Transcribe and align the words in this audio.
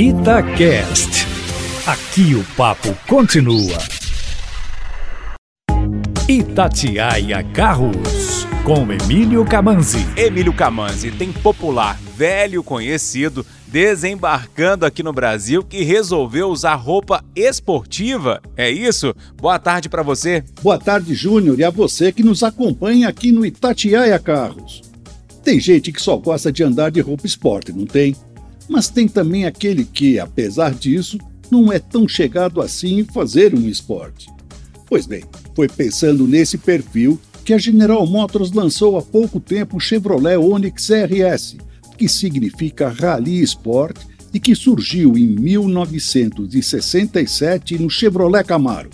Itacast. 0.00 1.26
Aqui 1.84 2.32
o 2.36 2.44
papo 2.56 2.96
continua. 3.08 3.76
Itatiaia 6.28 7.42
Carros, 7.52 8.46
com 8.62 8.92
Emílio 8.92 9.44
Camanzi. 9.44 10.06
Emílio 10.16 10.52
Camanzi 10.52 11.10
tem 11.10 11.32
popular 11.32 11.98
velho 12.16 12.62
conhecido 12.62 13.44
desembarcando 13.66 14.86
aqui 14.86 15.02
no 15.02 15.12
Brasil 15.12 15.64
que 15.64 15.82
resolveu 15.82 16.46
usar 16.48 16.76
roupa 16.76 17.24
esportiva. 17.34 18.40
É 18.56 18.70
isso? 18.70 19.12
Boa 19.36 19.58
tarde 19.58 19.88
para 19.88 20.04
você. 20.04 20.44
Boa 20.62 20.78
tarde, 20.78 21.12
Júnior, 21.12 21.58
e 21.58 21.64
a 21.64 21.70
você 21.70 22.12
que 22.12 22.22
nos 22.22 22.44
acompanha 22.44 23.08
aqui 23.08 23.32
no 23.32 23.44
Itatiaia 23.44 24.20
Carros. 24.20 24.80
Tem 25.42 25.58
gente 25.58 25.90
que 25.90 26.00
só 26.00 26.16
gosta 26.16 26.52
de 26.52 26.62
andar 26.62 26.92
de 26.92 27.00
roupa 27.00 27.26
esporte, 27.26 27.72
não 27.72 27.84
tem? 27.84 28.14
Mas 28.68 28.88
tem 28.88 29.08
também 29.08 29.46
aquele 29.46 29.84
que, 29.84 30.18
apesar 30.18 30.74
disso, 30.74 31.18
não 31.50 31.72
é 31.72 31.78
tão 31.78 32.06
chegado 32.06 32.60
assim 32.60 32.98
em 32.98 33.04
fazer 33.04 33.54
um 33.54 33.66
esporte. 33.68 34.28
Pois 34.86 35.06
bem, 35.06 35.24
foi 35.54 35.66
pensando 35.68 36.26
nesse 36.26 36.58
perfil 36.58 37.18
que 37.44 37.54
a 37.54 37.58
General 37.58 38.06
Motors 38.06 38.52
lançou 38.52 38.98
há 38.98 39.02
pouco 39.02 39.40
tempo 39.40 39.78
o 39.78 39.80
Chevrolet 39.80 40.36
Onix 40.36 40.90
RS, 40.90 41.56
que 41.96 42.06
significa 42.08 42.88
Rally 42.88 43.40
Sport 43.42 43.96
e 44.32 44.38
que 44.38 44.54
surgiu 44.54 45.16
em 45.16 45.26
1967 45.26 47.78
no 47.78 47.88
Chevrolet 47.88 48.44
Camaro. 48.44 48.90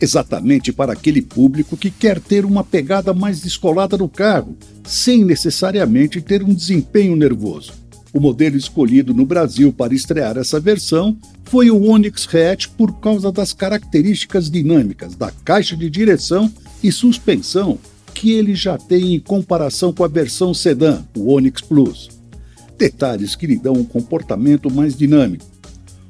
Exatamente 0.00 0.72
para 0.72 0.92
aquele 0.92 1.20
público 1.20 1.76
que 1.76 1.90
quer 1.90 2.20
ter 2.20 2.44
uma 2.44 2.62
pegada 2.62 3.12
mais 3.12 3.40
descolada 3.40 3.98
no 3.98 4.08
carro, 4.08 4.56
sem 4.84 5.24
necessariamente 5.24 6.20
ter 6.20 6.44
um 6.44 6.54
desempenho 6.54 7.16
nervoso. 7.16 7.72
O 8.12 8.20
modelo 8.20 8.56
escolhido 8.56 9.12
no 9.12 9.26
Brasil 9.26 9.72
para 9.72 9.94
estrear 9.94 10.38
essa 10.38 10.58
versão 10.58 11.16
foi 11.44 11.70
o 11.70 11.82
Onix 11.82 12.26
Hatch 12.26 12.68
por 12.68 12.98
causa 13.00 13.30
das 13.30 13.52
características 13.52 14.50
dinâmicas 14.50 15.14
da 15.14 15.30
caixa 15.30 15.76
de 15.76 15.90
direção 15.90 16.50
e 16.82 16.90
suspensão 16.90 17.78
que 18.14 18.32
ele 18.32 18.54
já 18.54 18.78
tem 18.78 19.14
em 19.14 19.20
comparação 19.20 19.92
com 19.92 20.02
a 20.02 20.08
versão 20.08 20.52
sedã, 20.54 21.04
o 21.16 21.32
Onix 21.32 21.60
Plus. 21.60 22.08
Detalhes 22.76 23.36
que 23.36 23.46
lhe 23.46 23.56
dão 23.56 23.74
um 23.74 23.84
comportamento 23.84 24.70
mais 24.70 24.96
dinâmico. 24.96 25.44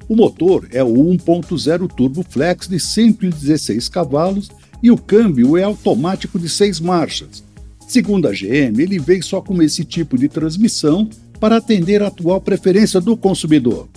O 0.09 0.17
motor 0.17 0.69
é 0.71 0.83
o 0.83 0.95
1.0 0.95 1.89
Turbo 1.89 2.23
Flex 2.23 2.69
de 2.69 2.79
116 2.81 3.89
cavalos 3.89 4.51
e 4.83 4.91
o 4.91 4.97
câmbio 4.97 5.57
é 5.57 5.65
automático 5.65 6.39
de 6.39 6.49
seis 6.49 6.81
marchas. 6.81 7.43
Segundo 7.87 8.29
a 8.29 8.33
GM, 8.33 8.81
ele 8.81 8.99
vem 8.99 9.21
só 9.21 9.41
com 9.41 9.61
esse 9.63 9.85
tipo 9.85 10.17
de 10.17 10.29
transmissão 10.29 11.09
para 11.39 11.57
atender 11.57 12.03
a 12.03 12.09
atual 12.09 12.41
preferência 12.41 13.01
do 13.01 13.17
consumidor. 13.17 13.89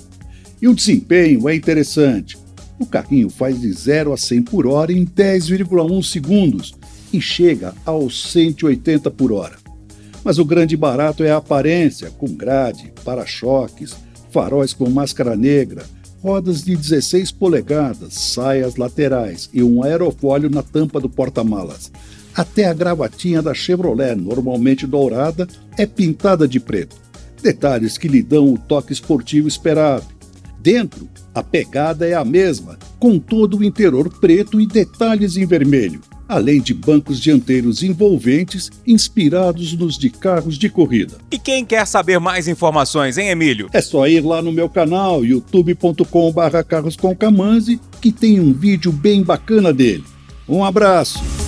E 0.62 0.68
o 0.68 0.76
desempenho 0.76 1.50
é 1.50 1.56
interessante. 1.56 2.38
O 2.80 2.86
carrinho 2.86 3.30
faz 3.30 3.60
de 3.60 3.72
0 3.72 4.14
a 4.14 4.18
100 4.18 4.44
por 4.44 4.68
hora 4.68 4.92
em 4.92 5.06
10,1 5.06 6.04
segundos 6.04 6.74
e 7.12 7.20
chega 7.20 7.74
aos 7.86 8.32
180 8.32 9.10
por 9.12 9.32
hora. 9.32 9.58
Mas 10.24 10.38
o 10.38 10.46
grande 10.46 10.78
barato 10.78 11.24
é 11.24 11.32
a 11.32 11.38
aparência, 11.38 12.12
com 12.12 12.28
grade, 12.28 12.94
para-choques, 13.04 13.96
faróis 14.30 14.72
com 14.72 14.88
máscara 14.88 15.36
negra, 15.36 15.84
rodas 16.22 16.64
de 16.64 16.76
16 16.76 17.32
polegadas, 17.32 18.14
saias 18.14 18.76
laterais 18.76 19.50
e 19.52 19.64
um 19.64 19.84
aerofólio 19.84 20.50
na 20.50 20.62
tampa 20.62 21.00
do 21.00 21.10
porta-malas. 21.10 21.92
Até 22.36 22.66
a 22.66 22.74
gravatinha 22.74 23.42
da 23.42 23.54
Chevrolet, 23.54 24.16
normalmente 24.16 24.86
dourada, 24.86 25.48
é 25.76 25.88
pintada 25.88 26.48
de 26.48 26.60
preto 26.60 27.01
detalhes 27.42 27.98
que 27.98 28.08
lhe 28.08 28.24
dão 28.24 28.54
o 28.54 28.58
toque 28.58 28.94
esportivo 28.94 29.48
esperado. 29.48 30.06
Dentro, 30.60 31.10
a 31.34 31.42
pegada 31.42 32.08
é 32.08 32.14
a 32.14 32.24
mesma, 32.24 32.78
com 33.00 33.18
todo 33.18 33.58
o 33.58 33.64
interior 33.64 34.08
preto 34.20 34.62
e 34.62 34.68
detalhes 34.68 35.36
em 35.36 35.44
vermelho, 35.46 36.02
além 36.28 36.62
de 36.62 36.72
bancos 36.74 37.20
dianteiros 37.20 37.82
envolventes 37.82 38.70
inspirados 38.86 39.74
nos 39.74 39.98
de 39.98 40.12
carros 40.12 40.58
de 40.58 40.70
corrida. 40.70 41.18
E 41.32 41.40
quem 41.40 41.66
quer 41.66 41.88
saber 41.88 42.20
mais 42.20 42.48
informações, 42.48 43.18
hein, 43.18 43.30
Emílio? 43.30 43.70
É 43.74 43.82
só 43.82 44.08
ir 44.08 44.22
lá 44.22 44.40
no 44.42 44.52
meu 44.52 44.70
canal, 44.70 45.26
youtube.com/carroscomcamanzi, 45.26 47.82
que 48.00 48.12
tem 48.12 48.40
um 48.40 48.54
vídeo 48.54 48.92
bem 48.92 49.24
bacana 49.24 49.74
dele. 49.74 50.04
Um 50.48 50.64
abraço! 50.64 51.41